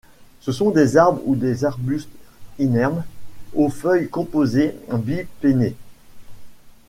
[0.39, 2.09] Ce sont des arbres ou des arbustes
[2.57, 3.03] inermes,
[3.53, 5.75] aux feuilles composées bipennées.